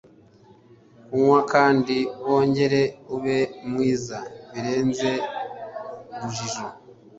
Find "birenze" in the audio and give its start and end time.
4.51-5.09